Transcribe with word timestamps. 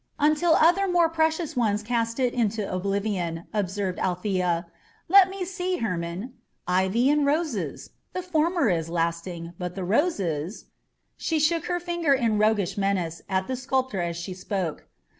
"Until 0.17 0.53
other 0.55 0.87
more 0.87 1.09
precious 1.09 1.55
ones 1.55 1.83
cast 1.83 2.19
it 2.19 2.33
into 2.33 2.67
oblivion," 2.67 3.45
observed 3.53 3.99
Althea. 3.99 4.65
"Let 5.07 5.29
me 5.29 5.45
see, 5.45 5.77
Hermon: 5.77 6.33
ivy 6.67 7.07
and 7.11 7.23
roses. 7.23 7.91
The 8.13 8.23
former 8.23 8.67
is 8.67 8.89
lasting, 8.89 9.53
but 9.59 9.75
the 9.75 9.83
roses" 9.85 10.65
She 11.17 11.37
shook 11.37 11.65
her 11.65 11.79
finger 11.79 12.15
in 12.15 12.39
roguish 12.39 12.79
menace 12.79 13.21
at 13.29 13.45
the 13.45 13.55
sculptor 13.55 14.01
as 14.01 14.17
she 14.17 14.33
spoke. 14.33 14.87